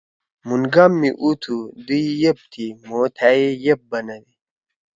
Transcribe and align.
مُھن 0.47 0.61
گام 0.73 0.93
می 0.99 1.09
اُو 1.21 1.29
تُھو۔ 1.41 1.57
دئی 1.87 2.03
یب 2.21 2.39
تھی۔ 2.51 2.65
مھو 2.85 2.99
تھأ 3.17 3.29
یے 3.39 3.49
یپ 3.65 3.81
بنَدی۔ 3.91 4.33